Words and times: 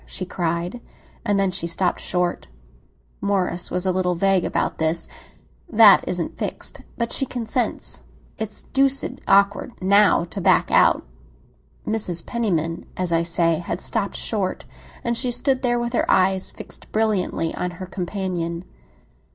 she 0.07 0.25
cried. 0.25 0.81
And 1.23 1.39
then 1.39 1.51
she 1.51 1.67
stopped 1.67 1.99
short. 1.99 2.47
Morris 3.21 3.69
was 3.69 3.85
a 3.85 3.91
little 3.91 4.15
vague 4.15 4.43
about 4.45 4.79
this. 4.79 5.07
"That 5.71 6.03
isn't 6.07 6.39
fixed; 6.39 6.81
but 6.97 7.11
she 7.11 7.23
consents. 7.27 8.01
It's 8.39 8.63
deuced 8.73 9.21
awkward, 9.27 9.73
now, 9.79 10.23
to 10.31 10.41
back 10.41 10.71
out." 10.71 11.05
Mrs. 11.87 12.25
Penniman, 12.25 12.87
as 12.97 13.11
I 13.13 13.21
say, 13.21 13.59
had 13.59 13.79
stopped 13.79 14.15
short; 14.15 14.65
and 15.03 15.15
she 15.15 15.29
stood 15.29 15.61
there 15.61 15.77
with 15.79 15.93
her 15.93 16.09
eyes 16.09 16.49
fixed 16.49 16.91
brilliantly 16.91 17.53
on 17.53 17.69
her 17.77 17.85
companion. 17.85 18.65